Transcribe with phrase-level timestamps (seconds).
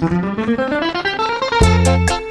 [0.00, 0.48] Thank
[2.10, 2.29] you.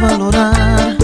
[0.00, 0.97] valorar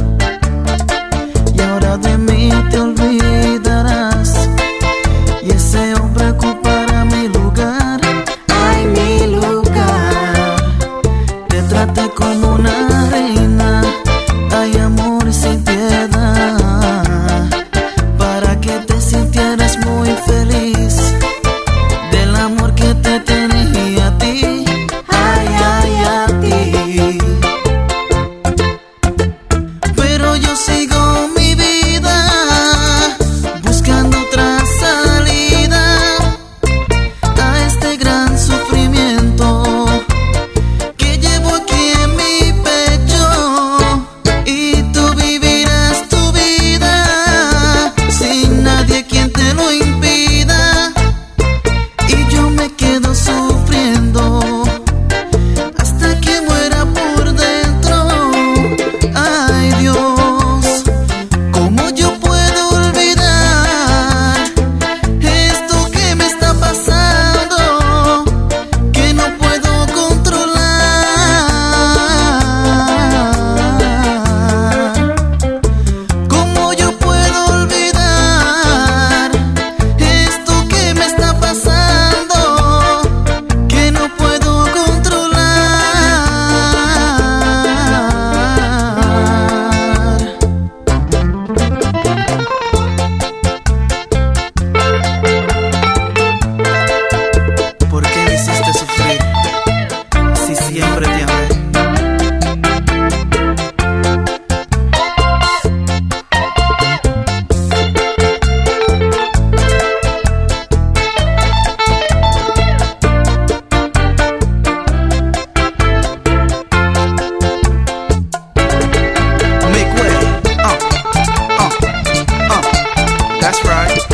[123.45, 124.14] That's right.